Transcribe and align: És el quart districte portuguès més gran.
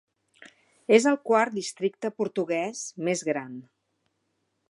És 0.97 1.05
el 1.11 1.17
quart 1.31 1.53
districte 1.57 2.11
portuguès 2.21 2.81
més 3.09 3.23
gran. 3.31 3.55